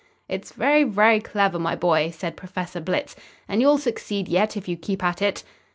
[0.27, 3.15] "It's very, very clever, my boy," said Professor Blitz,
[3.47, 5.43] "and you'll succeed yet, if you keep at it."